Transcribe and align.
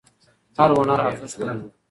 هر 0.57 0.69
هنر 0.77 0.99
ارزښت 1.07 1.37
لري. 1.47 1.61